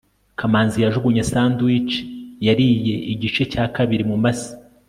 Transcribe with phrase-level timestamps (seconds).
[0.39, 1.93] kamanzi yajugunye sandwich
[2.47, 4.51] yariye igice cya kabiri mumase